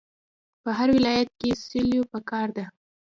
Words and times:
په 0.63 0.69
هر 0.77 0.89
ولایت 0.97 1.29
کې 1.39 1.49
سیلو 1.67 2.01
پکار 2.13 2.47
ده. 2.57 2.65